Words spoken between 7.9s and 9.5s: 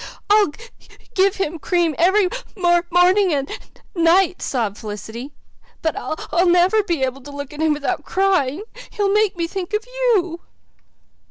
crying. He'll make me